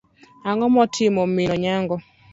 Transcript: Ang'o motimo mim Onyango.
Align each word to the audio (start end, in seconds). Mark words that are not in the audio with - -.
Ang'o 0.49 0.67
motimo 0.75 1.21
mim 1.35 1.49
Onyango. 1.55 1.95